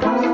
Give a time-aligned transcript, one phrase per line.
[0.00, 0.33] Thank.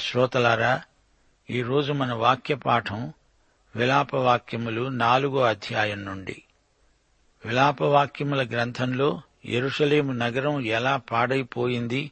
[0.00, 0.82] ప్రియ శ్రోతలారా
[1.50, 3.12] ఈరోజు మన వాక్య పాఠం
[3.76, 6.42] విలాప వాక్యములు నాలుగో అధ్యాయం నుండి.
[7.44, 12.10] విలాపవాక్యముల గ్రంథంలో ఎరుషలేము నగరం ఎలా పాడైపోయింది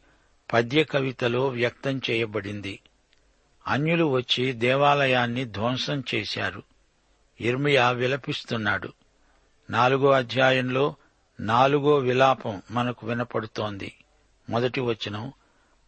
[0.52, 2.80] పద్య కవితలో వ్యక్తం చేయబడింది.
[3.66, 6.62] అన్యులు వచ్చి దేవాలయాన్ని ధ్వంసం చేశారు.
[7.40, 8.92] ఇర్మియా విలపిస్తున్నాడు.
[9.70, 10.94] నాలుగో అధ్యాయంలో
[11.40, 13.92] నాలుగో విలాపం మనకు వినపడుతోంది.
[14.50, 15.32] మొదటి వచనం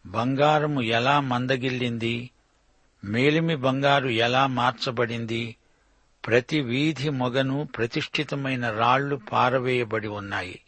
[0.06, 2.31] బంగారము ఎలా మందగిల్లింది?
[3.05, 5.56] మేలిమి బంగారు ఎలా మార్చబడింది?
[6.27, 10.60] ప్రతి వీధి మొగను ప్రతిష్ఠితమైన రాళ్ళు పారవేయబడి ఉన్నాయి.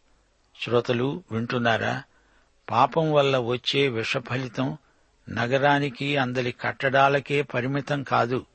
[0.61, 2.03] శ్రోతలు వింటున్నారా?
[2.71, 4.77] పాపం వల్ల వచ్చే విషఫలితం
[5.29, 8.47] నగరానికి అందలి కట్టడాలకే పరిమితం కాదు.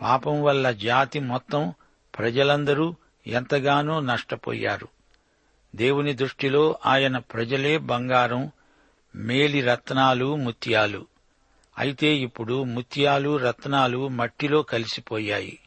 [0.00, 1.74] పాపం వల్ల జాతి మొత్తం
[2.18, 2.94] ప్రజలందరూ
[3.26, 4.88] ఎంతగానో నష్టపోయారు.
[5.76, 8.50] దేవుని దృష్టిలో ఆయన ప్రజలే బంగారం
[9.16, 11.06] మేలి రత్నాలు ముత్యాలు.
[11.78, 15.58] అయితే ఇప్పుడు ముత్యాలు రత్నాలు మట్టిలో కలిసిపోయాయి.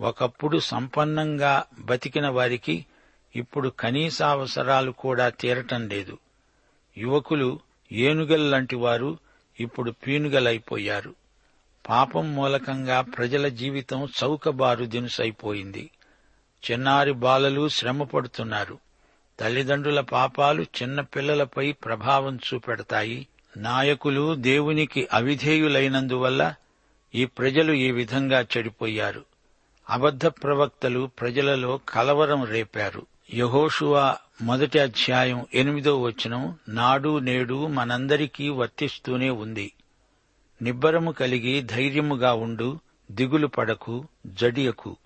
[0.00, 2.86] ఒకప్పుడు సంపన్నంగా బతికిన వారికి
[3.36, 6.18] ఇప్పుడు కనీస అవసరాలు కూడా తీరటం లేదు.
[6.98, 7.60] యువకులు
[7.92, 9.18] ఏనుగల్లాంటి వారు
[9.60, 11.14] ఇప్పుడు పీనుగలైపోయారు.
[11.88, 15.90] పాపం మూలకంగా ప్రజల జీవితం చౌకబారు దినుసైపోయింది.
[16.70, 18.85] చిన్నారి బాలలు శ్రమపడుతున్నారు.
[19.40, 23.28] తల్లిదండ్రుల పాపాలు చిన్న పిల్లలపై ప్రభావం చూపెడతాయి.
[23.56, 26.54] నాయకులు దేవునికి అవిధేయులైనందువల్ల
[27.14, 29.24] ఈ ప్రజలు ఈ విధంగా చెడిపోయారు.
[29.90, 33.06] అబద్ధ ప్రవక్తలు ప్రజలలో కలవరం రేపారు.
[33.34, 39.72] యహోషువా మొదటి అధ్యాయం ఎనిమిదో వచనం నాడు నేడు మనందరికీ వర్తిస్తూనే ఉంది.
[40.62, 42.78] నిబ్బరము కలిగి ధైర్యముగా ఉండు
[43.10, 44.96] దిగులు పడకు జడియకు.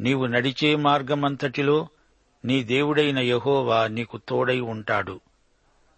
[0.00, 1.88] నీవు నడిచే మార్గమంతటిలో
[2.44, 5.20] నీ దేవుడైన యహోవా నీకు తోడై ఉంటాడు.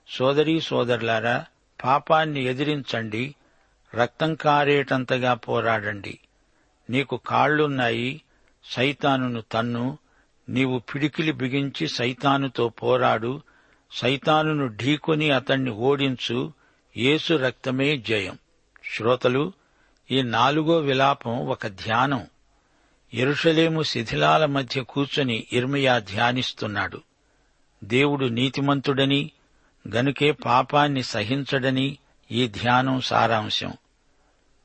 [0.09, 1.45] సోదరీ సోదరులారా
[1.85, 3.35] పాపాన్ని ఎదిరించండి
[3.95, 6.19] రక్తం కారేటంతగా పోరాడండి.
[6.91, 8.23] నీకు కాళ్ళున్నాయి
[8.65, 9.99] సైతానును తన్ను
[10.49, 13.43] నీవు పిడికిలి బిగించి సైతానుతో పోరాడు
[13.93, 16.53] సైతానును ఢీకొని అతణ్ణి ఓడించు
[16.97, 18.39] యేసు రక్తమే జయం.
[18.97, 19.53] శ్రోతలు
[20.11, 22.27] ఈ నాలుగో విలాపం ఒక ధ్యానం.
[23.15, 27.01] ఎరుషలేము శిథిలాల మధ్య కూర్చొని ఇర్మియా ధ్యానిస్తున్నాడు.
[27.85, 29.31] దేవుడు నీతిమంతుడని
[29.95, 31.99] గనుకే పాపాన్ని సహించడని
[32.33, 33.73] ఈ ధ్యానం సారాంశం.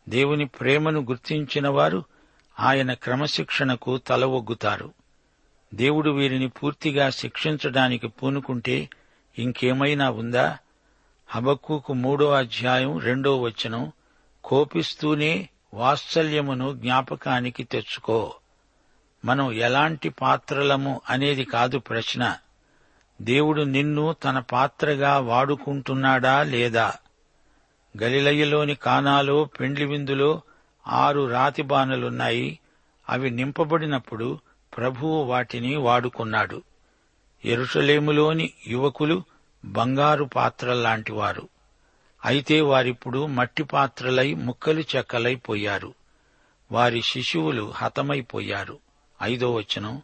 [0.10, 2.04] దేవుని ప్రేమను గుర్తించిన వారు
[2.60, 4.94] ఆయన క్రమశిక్షణకు తల ఒగ్గుతారు
[5.74, 8.89] దేవుడు వీరిని పూర్తిగా శిక్షించడానికి పూనుకుంటే
[9.39, 10.57] ఇంకేమైనా ఉందా?
[11.28, 13.92] హబక్కుకు మూడో అధ్యాయం రెండో వచనం
[14.44, 18.34] కోపిస్తూనే వాత్సల్యమును జ్ఞాపకానికి తెచ్చుకో.
[19.25, 22.38] మనం ఎలాంటి పాత్రలము అనేది కాదు ప్రశ్న.
[23.22, 26.94] దేవుడు నిన్ను తన పాత్రగా వాడుకుంటున్నాడా లేదా?
[28.04, 30.42] గలిలయ్యలోని కానాలో పెండ్లి విందులో
[30.88, 32.60] ఆరు రాతి బాణలున్నాయి.
[33.10, 34.40] అవి నింపబడినప్పుడు
[34.78, 36.64] ప్రభువు వాటిని వాడుకున్నాడు.
[37.46, 39.24] ఎరుషలేములోని యువకులు
[39.66, 41.50] బంగారు పాత్రల్లాంటివారు.
[42.25, 45.94] అయితే వారిప్పుడు మట్టి పాత్రలై ముక్కలు చెక్కలైపోయారు
[46.72, 48.80] వారి శిశువులు హతమైపోయారు
[49.24, 50.02] ఐదో వచనం.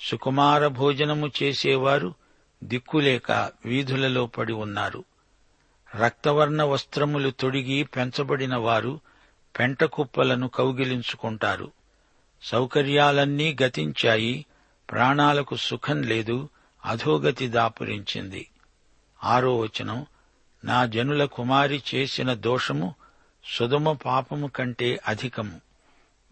[0.00, 2.14] సుకుమార భోజనము చేసేవారు
[2.64, 5.04] దిక్కులేక వీధులలో పడి ఉన్నారు.
[6.00, 9.00] రక్తవర్ణ వస్త్రములు తొడిగి పెంచబడిన వారు
[9.58, 11.72] పెంట కుప్పలను కౌగిలించుకుంటారు.
[12.42, 14.46] సౌకర్యాలన్నీ గతించాయి.
[14.90, 16.48] ప్రాణాలకు సుఖం లేదు.
[16.84, 18.48] అధోగతి దాపురించింది.
[19.24, 20.06] ఆరో వచనం.
[20.66, 22.94] నా జనుల కుమారి చేసిన దోషము
[23.58, 25.60] సుధమ పాపము కంటే అధికము.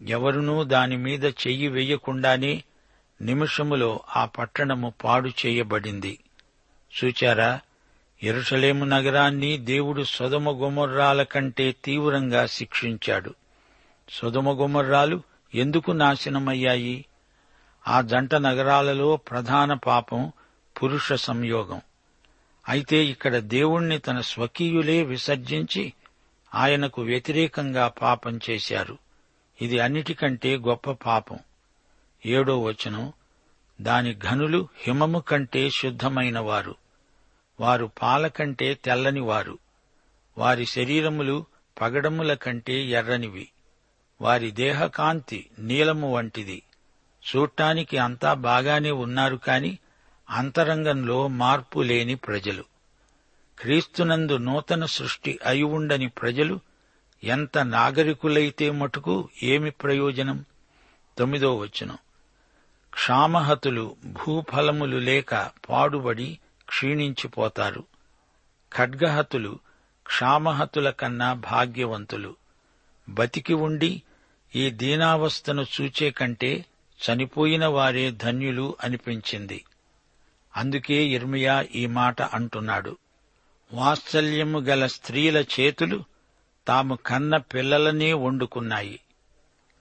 [0.07, 2.63] ఎవరునూ దానిమీద చెయ్యి వెయ్యకుండానే
[3.21, 6.19] నిమిషములో ఆ పట్టణము పాడు చేయబడింది.
[7.03, 7.59] చూచారా
[8.23, 13.33] ఎరుషలేము నగరాన్ని దేవుడు సొదమ గుమర్రాల కంటే తీవ్రంగా శిక్షించాడు.
[14.09, 15.21] సొదమ గుమర్రాలు
[15.55, 17.05] ఎందుకు నాశనమయ్యాయి?
[17.87, 20.31] ఆ జంట నగరాలలో ప్రధాన పాపం
[20.83, 21.81] పురుష సంయోగం.
[22.69, 25.93] అయితే ఇక్కడ దేవుణ్ణి తన స్వకీయులే విసర్జించి
[26.55, 28.97] ఆయనకు వ్యతిరేకంగా పాపం చేశారు.
[29.61, 31.39] ఇది అన్నిటికంటే గొప్ప పాపం.
[32.25, 33.13] ఏడో వచనం
[33.81, 36.75] దాని ఘనులు హిమము కంటే శుద్ధమైన వారు
[37.59, 39.57] వారు పాల కంటే తెల్లనివారు.
[40.37, 41.45] వారి శరీరములు
[41.81, 43.49] పగడముల కంటే ఎర్రనివి.
[44.21, 46.63] వారి దేహకాంతి నీలము వంటిది.
[47.25, 49.77] చూడటానికి అంతా బాగానే ఉన్నారు కాని
[50.29, 52.63] అంతరంగంలో మార్పు లేని ప్రజలు.
[53.59, 56.59] క్రీస్తునందు నూతన సృష్టి అయి ఉండని ప్రజలు
[57.23, 60.45] ఎంత నాగరికులైతే మటుకు ఏమి ప్రయోజనం?
[61.17, 61.97] తొమ్మిదో వచనం.
[62.93, 66.39] క్షామహతులు భూఫలములు లేక పాడుబడి
[66.69, 67.83] క్షీణించిపోతారు.
[68.73, 69.59] ఖడ్గహతులు
[70.07, 72.35] క్షామహతుల కన్నా భాగ్యవంతులు.
[73.09, 74.01] బతికి ఉండి
[74.55, 76.65] ఈ దీనావస్థను చూచే కంటే
[76.99, 79.63] చనిపోయిన వారే ధన్యులు అనిపించింది.
[80.55, 82.97] అందుకే ఇర్మియా ఈ మాట అంటున్నాడు.
[83.73, 86.03] వాత్సల్యము గల స్త్రీల చేతులు
[86.67, 88.99] తాము కన్న పిల్లలనే వండుకున్నాయి.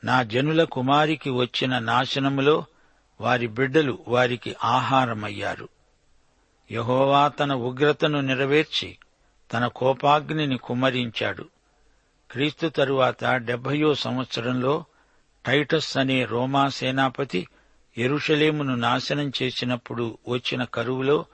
[0.04, 2.64] నా జనుల కుమారికి వచ్చిన నాశనములో
[3.20, 5.68] వారి బిడ్డలు వారికి ఆహారమయ్యారు.
[6.70, 8.98] యహోవా తన ఉగ్రతను నెరవేర్చి
[9.52, 11.48] తన కోపాగ్నిని కుమరించాడు
[12.30, 14.84] క్రీస్తు తరువాత డెబ్బయో సంవత్సరంలో
[15.46, 17.48] టైటస్ అనే రోమా సేనాపతి
[17.98, 21.24] ఎరుషలేమును నాశనం చేసినప్పుడు వచ్చిన కరువులో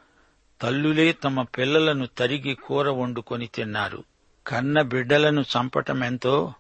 [0.63, 4.05] తల్లులే తమ పిల్లలను తరిగి కూర వండుకొని తిన్నారు.
[4.47, 6.55] కన్న బిడ్డలను చంపటమెంతో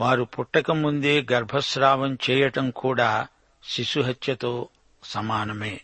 [0.00, 3.26] వారు పుట్టకముందే గర్భస్రావం చేయటం కూడా
[3.64, 4.68] శిశుహత్యతో
[5.04, 5.80] సమానమే.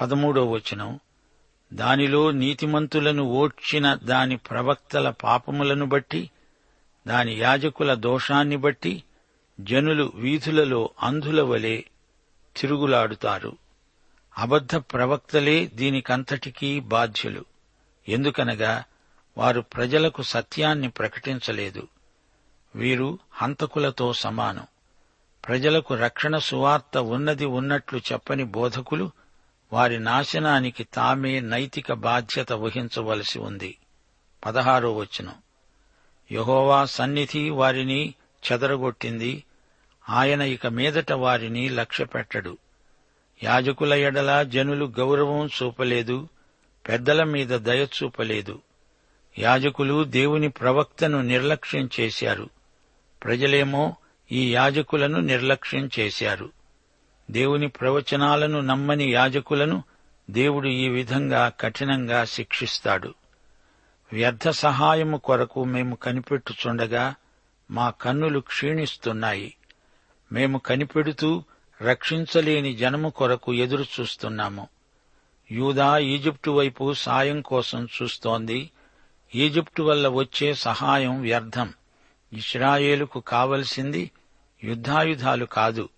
[0.00, 0.98] పదమూడో వచనం.
[1.72, 6.30] దానిలో నీతిమంతులను ఓడ్చిన దాని ప్రవక్తల పాపములను బట్టి
[7.06, 9.02] దాని యాజకుల దోషాన్ని బట్టి
[9.60, 11.82] జనులు వీధులలో అంధుల వలె
[12.56, 13.56] తిరుగులాడుతారు.
[14.38, 17.44] అబద్ధ ప్రవక్తలే దీనికంతటికీ బాధ్యులు.
[18.08, 18.84] ఎందుకనగా
[19.38, 21.88] వారు ప్రజలకు సత్యాన్ని ప్రకటించలేదు.
[22.76, 24.66] వీరు హంతకులతో సమానం.
[25.48, 29.10] ప్రజలకు రక్షణ సువార్త ఉన్నది ఉన్నట్లు చెప్పని బోధకులు
[29.72, 33.78] వారి నాశనానికి తామే నైతిక బాధ్యత వహించవలసి ఉంది.
[34.46, 35.34] పదహారో వచనం.
[36.32, 38.14] యహోవా సన్నిధి వారిని
[38.52, 39.44] చెదరగొట్టింది
[40.08, 42.58] ఆయన ఇక మీదట వారిని లక్ష్యపెట్టడు.
[43.42, 46.28] యాజకుల ఎడల జనులు గౌరవం చూపలేదు
[46.88, 48.60] పెద్దల మీద దయ చూపలేదు.
[49.38, 52.50] యాజకులు దేవుని ప్రవక్తను నిర్లక్ష్యం చేశారు.
[53.24, 53.96] ప్రజలేమో
[54.32, 56.50] ఈ యాజకులను నిర్లక్ష్యం చేశారు.
[57.30, 59.82] దేవుని ప్రవచనాలను నమ్మని యాజకులను
[60.30, 63.14] దేవుడు ఈ విధంగా కఠినంగా శిక్షిస్తాడు.
[64.12, 67.14] వ్యర్థ సహాయము కొరకు మేము కనిపెట్టుచుండగా
[67.70, 69.54] మా కన్నులు క్షీణిస్తున్నాయి.
[70.34, 71.42] మేము కనిపెడుతూ
[71.82, 74.68] రక్షించలేని జనము కొరకు ఎదురు చూస్తున్నాము.
[75.50, 78.70] యూదా ఈజిప్టు వైపు సాయం కోసం చూస్తోంది.
[79.34, 81.72] ఈజిప్టు వల్ల వచ్చే సహాయం వ్యర్థం.
[82.32, 84.10] ఇస్రాయేలుకు కావలసింది
[84.64, 85.88] యుద్ధాయుధాలు కాదు.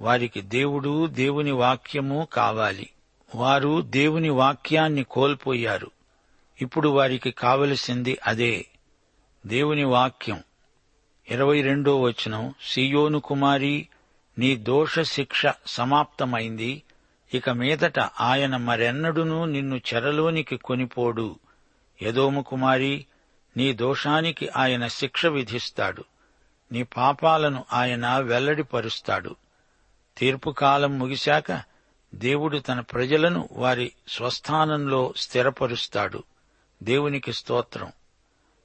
[0.00, 2.90] వారికి దేవుడు దేవుని వాక్యము కావాలి.
[3.34, 5.90] వారు దేవుని వాక్యాన్ని కోల్పోయారు.
[6.62, 8.66] ఇప్పుడు వారికి కావలసింది అదే.
[9.46, 10.42] దేవుని వాక్యం.
[11.30, 13.88] ఇరవై రెండో వచనం సియోను కుమారి
[14.38, 16.82] నీ దోష శిక్ష సమాప్తమైంది.
[17.34, 21.38] ఇక మీదట ఆయన మరెన్నడునూ నిన్ను చెరలోనికి కొనిపోడు.
[22.02, 23.06] యదోము కుమారి
[23.56, 26.04] నీ దోషానికి ఆయన శిక్ష విధిస్తాడు.
[26.72, 29.36] నీ పాపాలను ఆయన వెల్లడిపరుస్తాడు.
[30.16, 31.62] తీర్పుకాలం ముగిశాక
[32.14, 36.22] దేవుడు తన ప్రజలను వారి స్వస్థానంలో స్థిరపరుస్తాడు.
[36.82, 37.92] దేవునికి స్తోత్రం.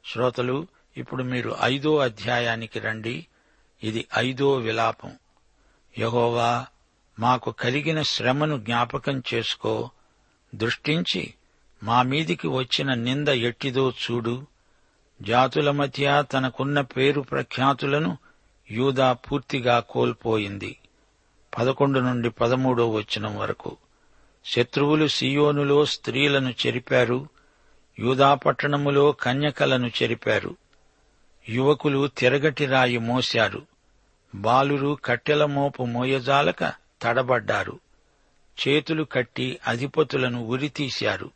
[0.06, 0.68] శ్రోతలు
[0.98, 3.28] ఇప్పుడు మీరు ఐదో అధ్యాయానికి రండి.
[3.84, 5.12] ఇది ఐదో విలాపం.
[6.00, 6.66] యహోవా
[7.20, 9.90] మాకు కలిగిన శ్రమను జ్ఞాపకం చేసుకో.
[10.56, 11.34] దృష్టించి
[11.84, 14.46] మా మీదికి వచ్చిన నింద ఎట్టిదో చూడు.
[15.22, 18.18] జాతుల మధ్య తనకున్న పేరు ప్రఖ్యాతులను
[18.72, 20.78] యూదా పూర్తిగా కోల్పోయింది.
[21.60, 23.78] పదకొండు నుండి పదమూడో వచనం వరకు.
[24.46, 27.28] శత్రువులు సియోనులో స్త్రీలను చెరిపారు.
[28.00, 30.56] యూదా పట్టణములో కన్యకలను చెరిపారు.
[31.50, 33.66] యువకులు తిరగటి రాయి మోశారు.
[34.36, 36.64] బాలురు కట్టెల మోపు మోయజాలక
[37.02, 37.80] తడబడ్డారు.
[38.68, 41.32] చేతులు కట్టి అధిపతులను ఉరితీశారు.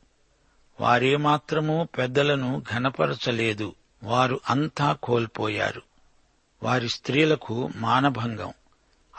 [0.82, 3.76] వారేమాత్రమూ పెద్దలను ఘనపరచలేదు.
[4.04, 5.82] వారు అంతా కోల్పోయారు.
[6.64, 8.54] వారి స్త్రీలకు మానభంగం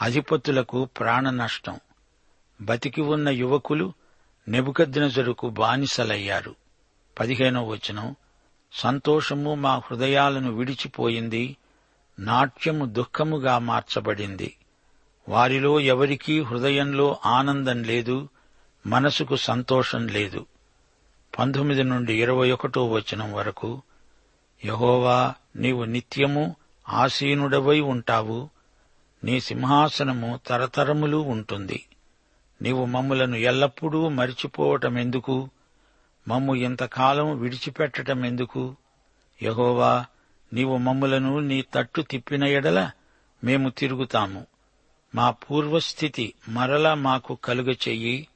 [0.01, 1.79] అధిపతులకు ప్రాణ నష్టం
[2.61, 3.93] బతికి ఉన్న యువకులు
[4.47, 6.55] నెబుకద్నజరుకు బానిసలయ్యారు.
[7.19, 8.15] పదిహేనో వచనం.
[8.73, 11.57] సంతోషము మా హృదయాలను విడిచిపోయింది
[12.19, 14.57] నాట్యము దుఃఖముగా మార్చబడింది.
[15.29, 18.29] వారిలో ఎవరికీ హృదయంలో ఆనందం లేదు
[18.87, 20.45] మనసుకు సంతోషం లేదు.
[21.39, 23.81] పంతొమ్మిది నుండి ఇరవై ఒకటో వచనం వరకు
[24.65, 26.55] యహోవా నీవు నిత్యము
[26.89, 28.49] ఆసీనుడవై ఉంటావు
[29.23, 31.85] నీ సింహాసనము తరతరములు ఉంటుంది.
[32.61, 35.49] నీవు మమ్ములను ఎల్లప్పుడూ మరిచిపోవటమెందుకు?
[36.27, 38.75] మమ్ము ఇంతకాలం విడిచిపెట్టటమెందుకు
[39.43, 40.05] యహోవా
[40.53, 42.91] నీవు మమ్ములను నీ తట్టు తిప్పిన ఎడల
[43.43, 44.45] మేము తిరుగుతాము.
[45.15, 48.27] మా పూర్వస్థితి మరలా మాకు కలుగ చెయ్యి.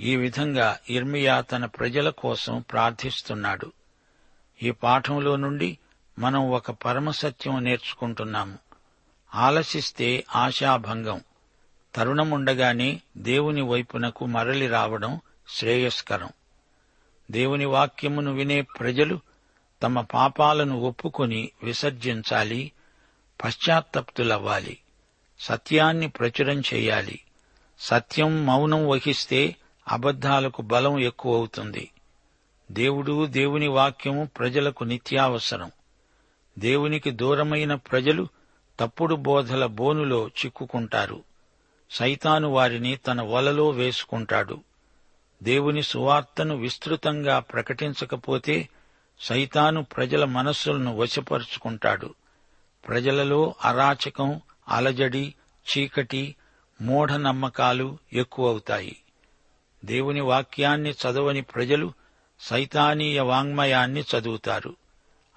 [0.00, 3.72] ఈ విధంగా ఇర్మియా తన ప్రజల కోసం ప్రార్థిస్తున్నాడు.
[4.62, 5.78] ఈ పాఠంలో నుండి
[6.18, 8.58] మనం ఒక పరమసత్యం నేర్చుకుంటున్నాము.
[9.34, 11.20] ఆలసిస్తే ఆశాభంగం.
[11.94, 16.28] తరుణముండగానే దేవుని వైపునకు మరలి రావడం శ్రేయస్కరం.
[17.30, 19.20] దేవుని వాక్యమును వినే ప్రజలు
[19.82, 22.72] తమ పాపాలను ఒప్పుకొని విసర్జించాలి
[23.44, 24.78] పశ్చాత్తప్తులవ్వాలి
[25.40, 27.20] సత్యాన్ని ప్రచురం చేయాలి.
[27.78, 29.56] సత్యం మౌనం వహిస్తే
[29.88, 31.90] అబద్ధాలకు బలం ఎక్కువవుతుంది.
[32.70, 35.70] దేవుడు దేవుని వాక్యము ప్రజలకు నిత్యావసరం.
[36.58, 38.28] దేవునికి దూరమైన ప్రజలు
[38.80, 41.22] తప్పుడు బోధల బోనులో చిక్కుకుంటారు.
[41.90, 44.60] సైతాను వారిని తన వలలో వేసుకుంటాడు.
[45.42, 48.68] దేవుని సువార్తను విస్తృతంగా ప్రకటించకపోతే
[49.20, 52.14] సైతాను ప్రజల మనస్సులను వశపరుచుకుంటాడు.
[52.88, 55.34] ప్రజలలో అరాచకం అలజడి
[55.66, 56.36] చీకటి
[56.82, 58.96] మూఢనమ్మకాలు ఎక్కువవుతాయి.
[59.84, 61.92] దేవుని వాక్యాన్ని చదవని ప్రజలు
[62.40, 64.76] సైతానీయ వాంగ్మయాన్ని చదువుతారు.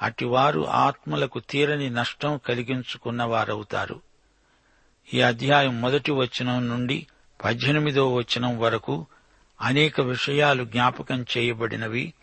[0.02, 4.02] అటివారు ఆత్మలకు తీరని నష్టం కలిగించుకున్నవారవుతారు.
[5.14, 7.08] ఈ అధ్యాయం మొదటి వచనం నుండి
[7.44, 9.06] పద్దెనిమిదో వచనం వరకు
[9.62, 12.14] అనేక విషయాలు జ్ఞాపకం చేయబడినవి.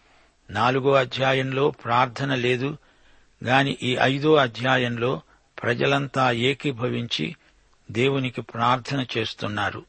[0.50, 2.78] నాలుగో అధ్యాయంలో ప్రార్థన లేదు.
[3.44, 5.20] గాని ఈ ఐదో అధ్యాయంలో
[5.62, 7.36] ప్రజలంతా ఏకీభవించి
[7.90, 9.84] దేవునికి ప్రార్థన చేస్తున్నారు.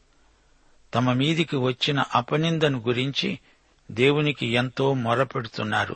[0.94, 3.39] తమ మీదికి వచ్చిన అపనిందను గురించి
[3.92, 5.96] దేవునికి ఎంతో మొరపెడుతున్నారు.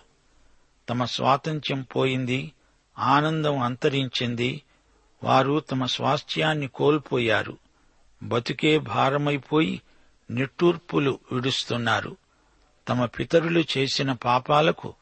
[0.89, 2.51] తమ స్వాతంత్ర్యం పోయింది
[2.99, 4.61] ఆనందం అంతరించింది
[5.23, 7.57] వారు తమ స్వాస్థ్యాన్ని కోల్పోయారు.
[8.23, 9.81] బతుకే భారమైపోయి
[10.31, 12.17] నిట్టూర్పులు విడుస్తున్నారు.
[12.89, 14.93] తమ పితరులు చేసిన పాపాలకు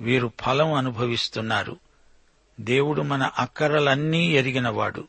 [0.00, 1.76] వీరు ఫలం అనుభవిస్తున్నారు.
[2.60, 5.08] దేవుడు మన అక్కరలన్నీ ఎరిగినవాడు.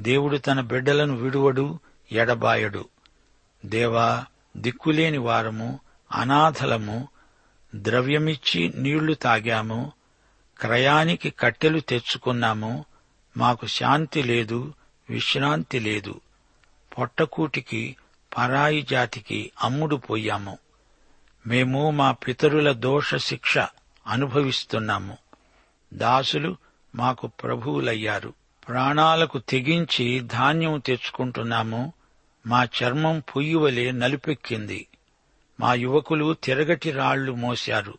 [0.00, 1.78] దేవుడు తన బిడ్డలను విడువడు
[2.12, 2.88] ఎడబాయడు.
[3.66, 4.24] దేవా
[4.56, 5.80] దిక్కులేని వారము
[6.12, 7.08] అనాథలము
[7.74, 9.92] ద్రవ్యమిచ్చి నీళ్ళు తాగాము
[10.60, 12.84] క్రయానికి కట్టెలు తెచ్చుకున్నాము
[13.36, 14.74] మాకు శాంతి లేదు
[15.10, 16.20] విశ్రాంతి లేదు.
[16.98, 17.96] పొట్టకూటికి
[18.36, 20.58] పరాయి జాతికి అమ్ముడు పోయాము.
[21.46, 23.58] మేము మా పితరుల దోష శిక్ష
[24.06, 25.18] అనుభవిస్తున్నాము.
[25.94, 26.56] దాసులు
[26.94, 28.34] మాకు ప్రభువులయ్యారు.
[28.68, 31.92] ప్రాణాలకు తెగించి ధాన్యం తెచ్చుకుంటున్నాము.
[32.46, 34.86] మా చర్మం పొయ్యివలే నలుపెక్కింది.
[35.60, 37.98] మా యువకులు తిరగటి రాళ్ళు మోశారు.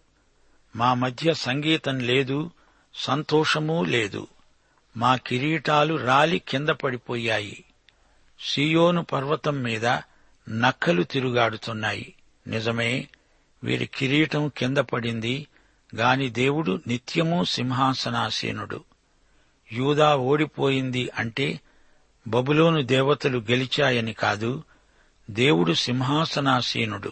[0.76, 2.52] మా మధ్య సంగీతం లేదు
[2.96, 4.28] సంతోషమూ లేదు.
[4.98, 7.64] మా కిరీటాలు రాలి కింద పడిపోయాయి.
[8.40, 9.86] సియోను పర్వతం మీద
[10.50, 12.14] నక్కలు తిరుగాడుతున్నాయి.
[12.48, 13.08] నిజమే
[13.64, 15.48] వీరి కిరీటం కింద పడింది
[15.96, 18.84] గాని దేవుడు నిత్యము సింహాసనాసీనుడు.
[19.72, 21.60] యూదా ఓడిపోయింది అంటే
[22.28, 24.64] బబులోను దేవతలు గెలిచాయని కాదు
[25.30, 27.12] దేవుడు సింహాసనాసీనుడు.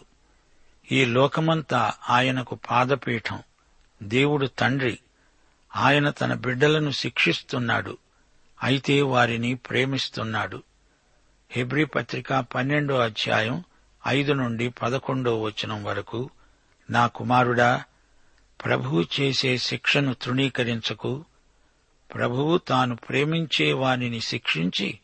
[0.92, 3.40] ఈ లోకమంతా ఆయనకు పాదపీఠం.
[4.04, 5.00] దేవుడు తండ్రి.
[5.76, 7.98] ఆయన తన బిడ్డలను శిక్షిస్తున్నాడు.
[8.64, 10.64] అయితే వారిని ప్రేమిస్తున్నాడు.
[11.54, 13.64] హెబ్రి పత్రిక పన్నెండో అధ్యాయం
[14.08, 16.30] ఐదు నుండి పదకొండో వచనం వరకు
[16.90, 17.84] నా కుమారుడా
[18.66, 21.26] ప్రభువు చేసే శిక్షను తృణీకరించకు.
[22.16, 25.00] ప్రభువు తాను ప్రేమించే వానిని శిక్షించి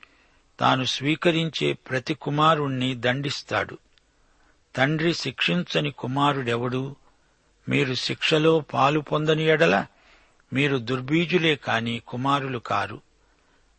[0.60, 3.78] తాను స్వీకరించే ప్రతి కుమారుణ్ణి దండిస్తాడు.
[4.76, 6.96] తండ్రి శిక్షించని కుమారుడెవడు?
[7.70, 9.86] మీరు శిక్షలో పాలు పొందని ఎడల
[10.54, 13.02] మీరు దుర్బీజులే కాని కుమారులు కారు.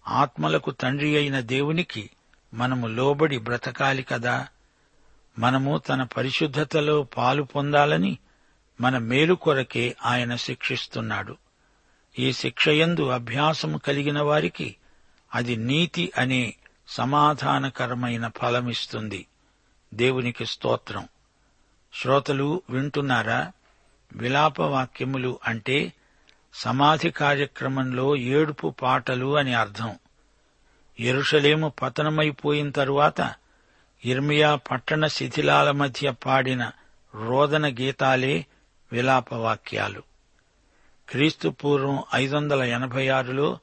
[0.08, 2.10] ఆత్మలకు తండ్రి అయిన దేవునికి
[2.54, 4.46] మనము లోబడి బ్రతకాలి కదా.
[5.38, 8.18] మనము తన పరిశుద్ధతలో పాలు పొందాలని
[8.80, 11.36] మన మేలు కొరకే ఆయన శిక్షిస్తున్నాడు.
[12.18, 14.76] ఈ శిక్షయందు అభ్యాసము కలిగిన వారికి
[15.34, 16.54] అది నీతి అనే
[16.88, 19.26] సమాధానకరమైన ఫలమిస్తుంది.
[19.94, 21.08] దేవునికి స్తోత్రం.
[21.94, 23.52] శ్రోతలు వింటున్నారా?
[24.12, 25.92] విలాపవాక్యములు అంటే
[26.54, 29.98] సమాధి కార్యక్రమంలో ఏడుపు పాటలు అని అర్థం.
[31.00, 33.34] ఎరుషలేము పతనమైపోయిన తరువాత
[34.04, 36.70] ఇర్మియా పట్టణ శిథిలాల మధ్య పాడిన
[37.14, 38.46] రోదన గీతాలే
[38.92, 40.02] విలాపవాక్యాలు.
[41.08, 43.58] క్రీస్తు పూర్వం ఐదు వందల ఎనభై ఆరులో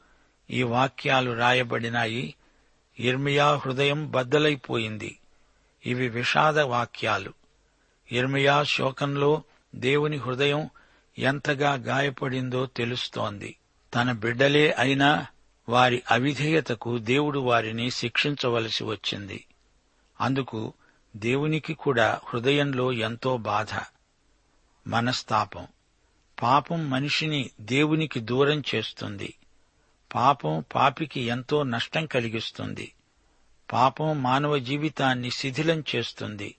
[0.52, 2.36] ఈ వాక్యాలు రాయబడినాయి.
[3.00, 5.20] ఇర్మియా హృదయం బద్దలైపోయింది.
[5.86, 7.34] ఇవి విషాద వాక్యాలు.
[8.12, 9.44] ఇర్మియా శోకంలో
[9.76, 10.70] దేవుని హృదయం
[11.20, 13.56] ఎంతగా గాయపడిందో తెలుస్తోంది.
[13.96, 15.26] తన బిడ్డలే అయినా
[15.70, 19.46] వారి అవిధేయతకు దేవుడు వారిని శిక్షించవలసి వచ్చింది.
[20.22, 20.74] అందుకు
[21.16, 23.68] దేవునికి కూడా హృదయంలో ఎంతో బాధ
[24.88, 25.68] మనస్తాపం.
[26.42, 29.34] పాపం మనిషిని దేవునికి దూరం చేస్తుంది.
[30.16, 32.94] పాపం పాపికి ఎంతో నష్టం కలిగిస్తుంది.
[33.74, 36.56] పాపం మానవ జీవితాన్ని శిథిలం చేస్తుంది.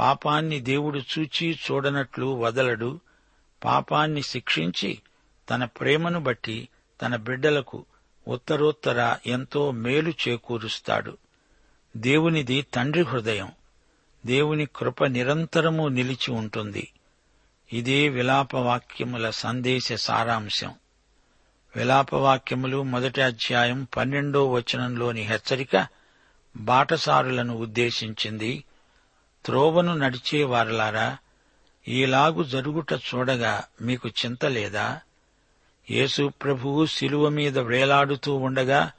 [0.00, 3.00] పాపాన్ని దేవుడు చూచి చూడనట్లు వదలడు.
[3.64, 4.98] పాపాన్ని శిక్షించి
[5.50, 6.68] తన ప్రేమను బట్టి
[7.02, 7.84] తన బిడ్డలకు
[8.28, 11.16] ఉత్తరోత్తర ఎంతో మేలు చేకూరుస్తాడు.
[11.96, 13.52] దేవునిది తండ్రి హృదయం.
[14.26, 16.92] దేవుని కృప నిరంతరము నిలిచి ఉంటుంది.
[17.72, 20.74] ఇదే విలాపవాక్యముల సందేశ సారాంశం.
[21.76, 25.86] విలాపవాక్యములు మొదటి అధ్యాయం పన్నెండో వచనంలోని హెచ్చరిక
[26.56, 28.64] బాటసారులను ఉద్దేశించింది.
[29.44, 31.16] త్రోవను నడిచేవారలారా
[31.88, 35.00] ఈలాగు జరుగుట చూడగా మీకు చింత లేదా?
[35.90, 38.92] యేసు ప్రభువు శిలువ మీద వేలాడుతూ ఉండగా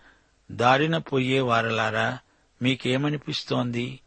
[0.52, 2.20] దారిన పోయే వారలారా
[2.62, 4.00] మీకేమనిపిస్తోంది?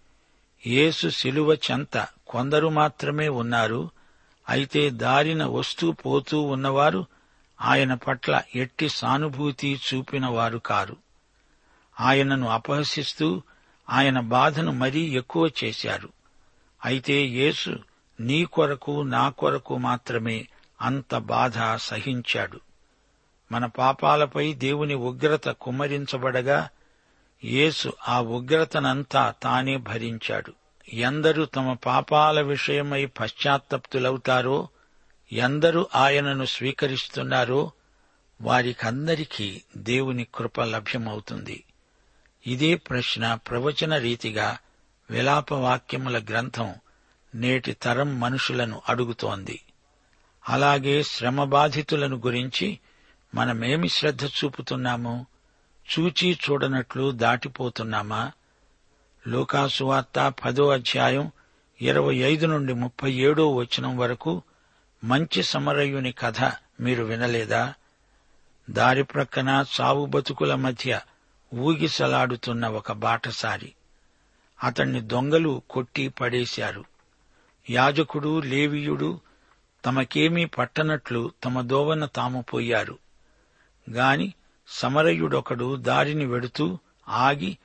[0.66, 3.90] యేసు శిలువ చెంత కొందరు మాత్రమే ఉన్నారు
[4.48, 7.06] అయితే దారిన వస్తూ పోతూ ఉన్నవారు
[7.60, 10.96] ఆయన పట్ల ఎట్టి సానుభూతి చూపినవారు కారు.
[12.00, 13.42] ఆయనను అపహసిస్తూ
[13.90, 16.08] ఆయన బాధను మరీ ఎక్కువ చేశారు.
[16.84, 17.78] అయితే యేసు
[18.20, 20.48] నీ కొరకు నా కొరకు మాత్రమే
[20.82, 22.60] అంత బాధ సహించాడు.
[23.52, 26.68] మన పాపాలపై దేవుని ఉగ్రత కుమ్మరించబడగా
[27.44, 30.52] యేసు ఆ ఉగ్రతనంతా తానే భరించాడు.
[30.92, 34.68] ఎందరు తమ పాపాల విషయమై పశ్చాత్తప్తులవుతారో
[35.32, 37.72] ఎందరూ ఆయనను స్వీకరిస్తున్నారో
[38.40, 41.64] వారికందరికీ దేవుని కృప లభ్యమవుతుంది.
[42.46, 44.58] ఇదే ప్రశ్న ప్రవచన రీతిగా
[45.10, 46.74] విలాపవాక్యముల గ్రంథం
[47.34, 49.60] నేటి తరం మనుషులను అడుగుతోంది.
[50.48, 52.78] అలాగే శ్రమబాధితులను గురించి
[53.36, 55.26] మనమేమి శ్రద్ధ చూపుతున్నాము
[55.98, 58.32] చూచి చూడనట్లు దాటిపోతున్నామా?
[59.26, 61.30] లోకాసువార్త పదో అధ్యాయం
[61.82, 64.42] ఇరవై ఐదు నుండి ముప్పై ఏడో వచనం వరకు
[65.04, 66.40] మంచి సమరయుని కథ
[66.80, 67.74] మీరు వినలేదా?
[68.70, 71.00] దారి ప్రక్కన చావు బతుకుల మధ్య
[71.54, 73.72] ఊగిసలాడుతున్న ఒక బాటసారి.
[74.64, 76.84] అతణ్ణి దొంగలు కొట్టి పడేశారు.
[77.70, 79.20] యాజకుడు లేవీయుడు
[79.84, 82.98] తమకేమీ పట్టనట్లు తమ దోవన తాము పోయారు.
[83.90, 84.34] గాని
[84.68, 87.58] సమరయుడొకడు దారిని వెడుతూ ఆగి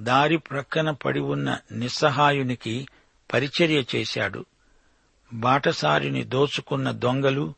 [0.00, 2.86] దారి ప్రక్కన పడి ఉన్న నిస్సహాయునికి
[3.32, 4.44] పరిచర్య చేశాడు.
[5.32, 7.54] బాటసారిని దోచుకున్న దొంగలు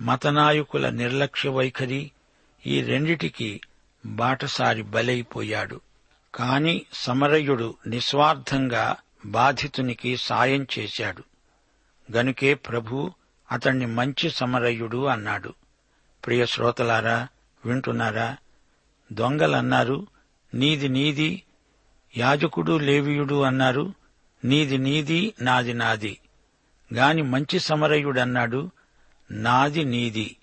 [0.00, 2.10] మతనాయకుల నిర్లక్ష్య వైఖరి
[2.66, 3.60] ఈ రెండిటికి
[4.06, 5.80] బాటసారి బలైపోయాడు.
[6.34, 11.24] కాని సమరయుడు నిస్వార్థంగా బాధితునికి సాయం చేశాడు.
[12.16, 13.12] గనుకే ప్రభు
[13.52, 15.54] అతణ్ణి మంచి సమరయుడు అన్నాడు.
[16.26, 17.28] ప్రియ శ్రోతలారా
[17.64, 18.36] వింటున్నారా?
[19.12, 20.06] దొంగలన్నారు.
[20.54, 21.42] నీది నీది
[22.16, 23.94] యాజకుడు లేవియుడు అన్నారు.
[24.44, 26.18] నీది నీది నాది నాది.
[26.94, 28.70] గాని మంచి సమరయుడన్నాడు.
[29.30, 30.36] నాది నీది.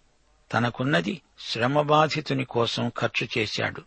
[0.54, 3.82] తనకున్నది శ్రమబాధితుని కోసం ఖర్చు చేశాడు.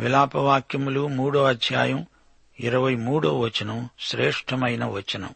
[0.00, 2.06] విలాపవాక్యములు మూడో అధ్యాయం
[2.60, 5.34] ఇరవై మూడో వచనం శ్రేష్టమైన వచనం.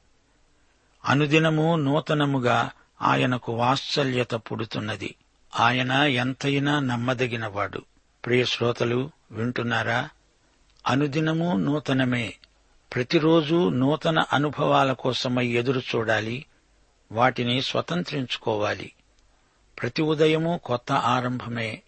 [1.05, 2.71] అనుదినము నూతనముగా
[3.03, 5.15] ఆయనకు వాత్సల్యత పుడుతున్నది.
[5.59, 7.83] ఆయన ఎంతైనా నమ్మదగినవాడు.
[8.27, 10.09] ప్రియ శ్రోతలు వింటున్నారా?
[10.87, 12.35] అనుదినము నూతనమే.
[12.95, 16.47] ప్రతిరోజు నూతన అనుభవాల కోసమై ఎదురు చూడాలి.
[17.13, 18.93] వాటిని స్వతంత్రించుకోవాలి.
[19.81, 21.83] ప్రతి ఉదయము కొత్త ఆరంభమే.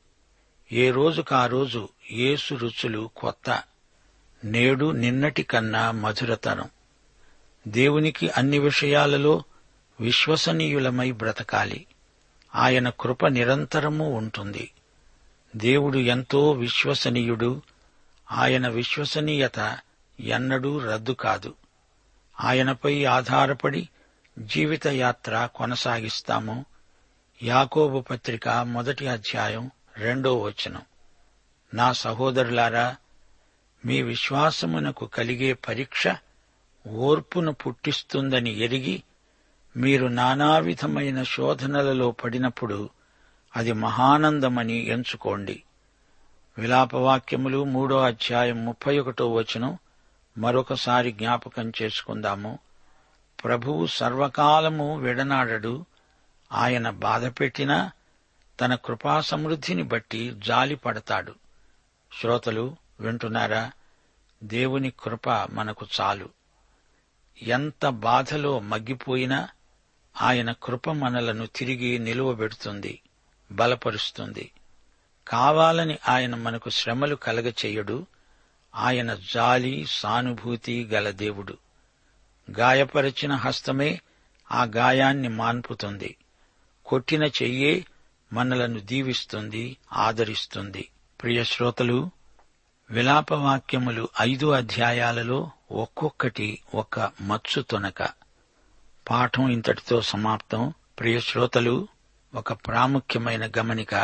[0.73, 3.63] ఏ రోజుకా రోజు ఏసు రుచులు కొత్త.
[4.45, 6.69] నేడు నిన్నటి కన్నా మధురతరం.
[7.69, 9.43] దేవునికి అన్ని విషయాలలో
[10.01, 11.87] విశ్వసనీయులమై బ్రతకాలి.
[12.55, 14.71] ఆయన కృప నిరంతరము ఉంటుంది.
[15.57, 17.63] దేవుడు ఎంతో విశ్వసనీయుడు.
[18.33, 19.79] ఆయన విశ్వసనీయత
[20.21, 21.55] ఎన్నడూ రద్దు కాదు.
[22.41, 23.89] ఆయనపై ఆధారపడి
[24.39, 26.65] జీవితయాత్ర కొనసాగిస్తాము.
[27.43, 30.83] యాకోబు పత్రిక మొదటి అధ్యాయం రెండో వచనం.
[31.75, 32.97] నా సహోదరులారా
[33.87, 36.09] మీ విశ్వాసమునకు కలిగే పరీక్ష
[36.89, 39.03] ఓర్పును పుట్టిస్తుందని ఎరిగి
[39.77, 42.91] మీరు నానావిధమైన శోధనలలో పడినప్పుడు
[43.57, 45.63] అది మహానందమని ఎంచుకోండి.
[46.59, 49.79] విలాపవాక్యములు మూడో అధ్యాయం ముప్పై ఒకటో వచనం
[50.39, 52.59] మరొకసారి జ్ఞాపకం చేసుకుందాము.
[53.45, 55.85] ప్రభువు సర్వకాలము విడనాడడు.
[56.53, 57.91] ఆయన బాధపెట్టినా
[58.61, 61.35] తన కృపా సమృద్ధిని బట్టి జాలి పడతాడు.
[62.21, 63.73] శ్రోతలు వింటున్నారా?
[64.45, 66.29] దేవుని కృప మనకు చాలు.
[67.43, 69.49] ఎంత బాధలో మగ్గిపోయినా
[70.21, 73.01] ఆయన కృప మనలను తిరిగి నిలువబెడుతుంది
[73.53, 74.53] బలపరుస్తుంది.
[75.29, 78.07] కావాలని ఆయన మనకు శ్రమలు కలగచేయడు
[78.75, 81.57] ఆయన జాలి సానుభూతి గల దేవుడు.
[82.51, 84.01] గాయపరిచిన హస్తమే
[84.53, 86.17] ఆ గాయాన్ని మాన్పుతుంది.
[86.87, 87.85] కొట్టిన చెయ్యే
[88.33, 90.89] మనలను దీవిస్తుంది ఆదరిస్తుంది.
[91.23, 92.11] ప్రియ శ్రోతలు
[92.91, 98.22] విలాపవాక్యములు ఐదు అధ్యాయాలలో ఒక్కొక్కటి ఒక మత్సు తొనక.
[99.11, 100.75] పాఠం ఇంతటితో సమాప్తం.
[100.99, 101.89] ప్రియ శ్రోతలు
[102.35, 103.95] ఒక ప్రాముఖ్యమైన గమనిక.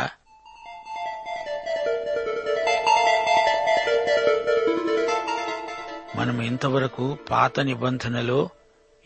[6.15, 8.49] మనం ఇంతవరకు పాత నిబంధనలో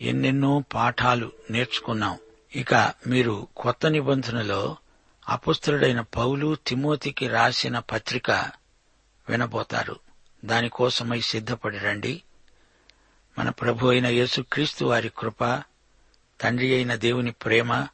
[0.00, 2.18] ఎన్నెన్నో పాఠాలు నేర్చుకున్నాం.
[2.56, 2.74] ఇక
[3.06, 4.76] మీరు కొత్త నిబంధనలో
[5.28, 8.30] అపుస్తుడైన పౌలు తిమోతికి రాసిన పత్రిక
[9.28, 9.96] వినబోతారు.
[10.44, 12.22] దానికోసమై సిద్ధపడి రండి.
[13.38, 15.62] మన ప్రభు అయిన యేసుక్రీస్తు వారి కృప
[16.40, 17.86] తండ్రి అయిన దేవుని ప్రేమ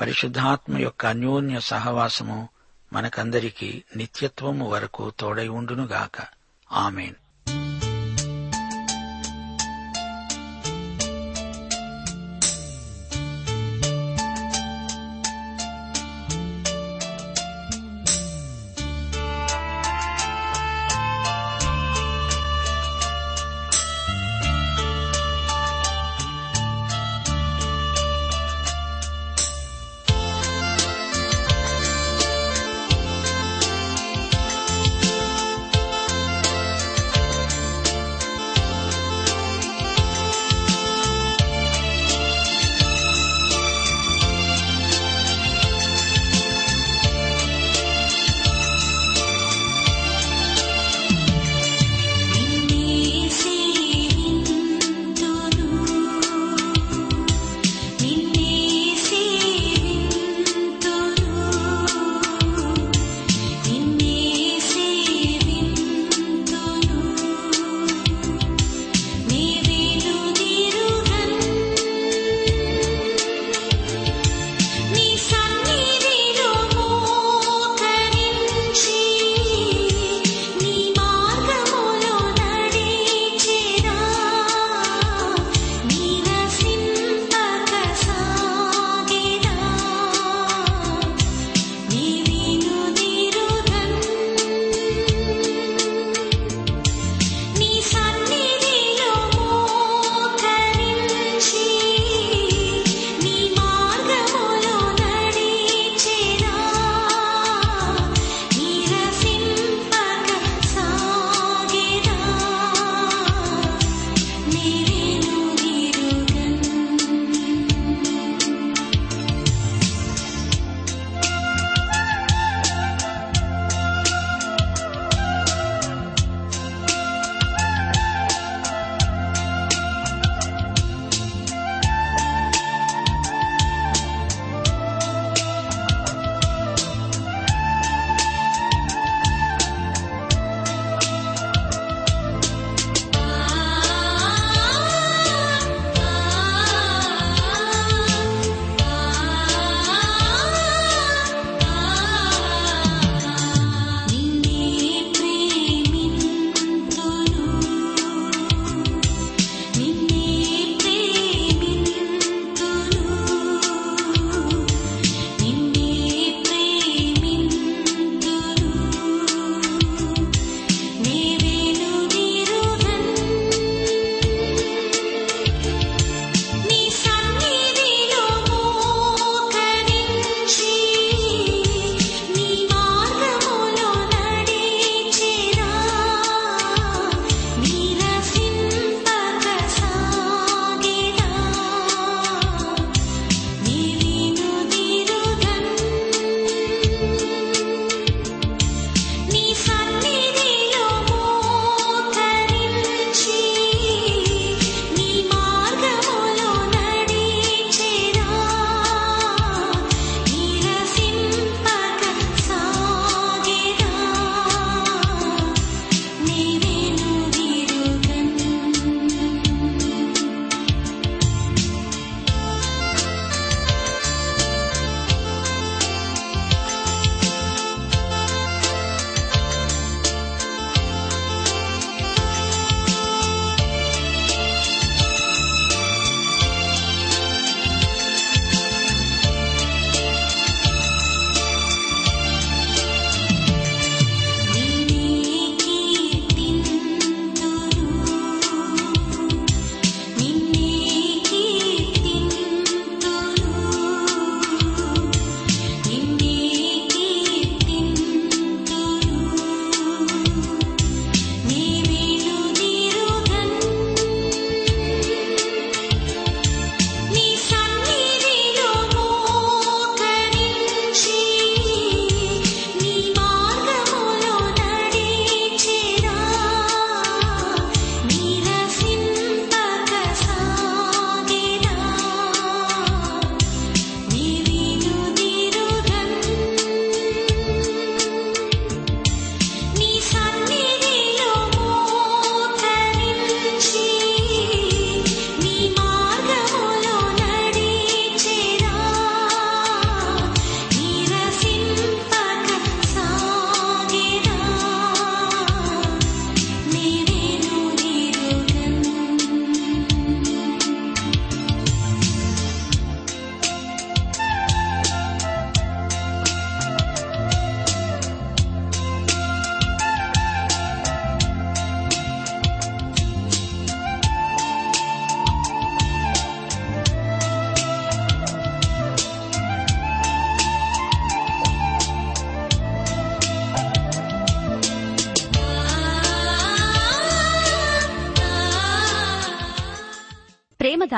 [0.00, 2.48] పరిశుద్ధాత్మ యొక్క అన్యోన్య సహవాసము
[2.92, 6.26] మనకందరికీ నిత్యత్వము వరకు తోడై ఉండునుగాక.
[6.72, 7.14] ఆమెన్.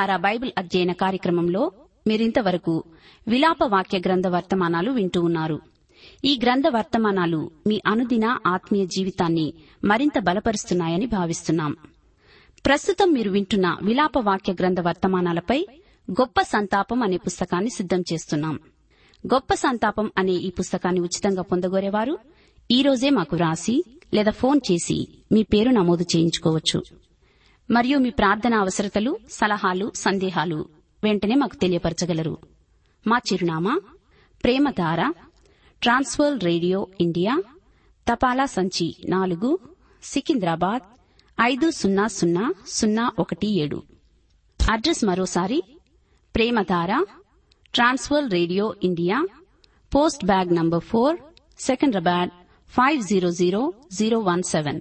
[0.07, 1.73] ద్వారా బైబిల్ అధ్యయన కార్యక్రమంలో
[2.07, 2.85] మీరింతవరకు
[3.29, 5.61] విలాప వాక్య గ్రంథ వర్తమానాలు వింటూ ఉన్నారు.
[6.25, 11.77] ఈ గ్రంథ వర్తమానాలు మీ అనుదిన ఆత్మీయ జీవితాన్ని మరింత బలపరుస్తున్నాయని భావిస్తున్నాం.
[12.67, 15.67] ప్రస్తుతం మీరు వింటున్న విలాప వాక్య గ్రంథ వర్తమానాలపై
[16.11, 18.61] గొప్ప సంతాపం అనే పుస్తకాన్ని సిద్దం చేస్తున్నాం.
[19.35, 22.19] గొప్ప సంతాపం అనే ఈ పుస్తకాన్ని ఉచితంగా పొందగోరేవారు
[22.71, 27.06] ఈ రోజే మాకు వ్రాసి లేదా ఫోన్ చేసి మీ పేరు నమోదు చేయించుకోవచ్చు.
[27.71, 30.69] మరియు మీ ప్రార్థన అవసరతలు సలహాలు సందేహాలు
[31.05, 32.39] వెంటనే మాకు తెలియపరచగలరు.
[33.07, 33.81] మా చిరునామా
[34.45, 35.13] ప్రేమధార
[35.83, 37.43] ట్రాన్స్వర్ రేడియో ఇండియా
[38.13, 39.59] తపాలా సంచి నాలుగు
[40.03, 40.83] సికింద్రాబాద్
[41.41, 43.83] ఐదు సున్నా సున్నా సున్నా ఒకటి ఏడు.
[44.71, 45.63] అడ్రస్ మరోసారి
[46.35, 47.05] Premadhara
[47.75, 49.29] Trans World radio India
[49.95, 51.17] post bag number four
[51.59, 52.31] Secunderabad
[52.69, 54.81] five zero zero zero one seven.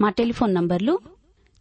[0.00, 0.98] మా టెలిఫోన్ నంబర్లు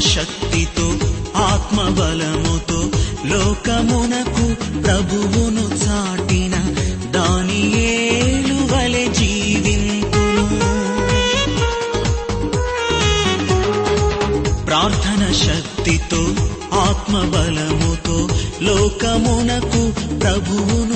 [0.00, 0.86] శక్తితో
[1.36, 2.78] ఆత్మబలముతో
[3.24, 4.46] లోకమునకు
[4.82, 6.54] ప్రభువును చాటిన
[7.10, 10.46] దాని ఏలువలె జీవింపును.
[14.64, 16.22] ప్రార్థన శక్తితో
[16.78, 18.28] ఆత్మబలముతో
[18.62, 19.82] లోకమునకు
[20.18, 20.89] ప్రభువును